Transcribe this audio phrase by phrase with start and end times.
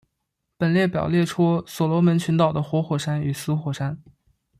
[0.57, 4.01] 本列表列出所罗门群岛的活火山与死火山。